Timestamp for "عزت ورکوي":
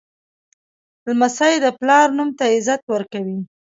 2.55-3.39